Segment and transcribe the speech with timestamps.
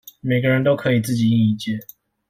[0.21, 1.79] 每個人都可以自己印一件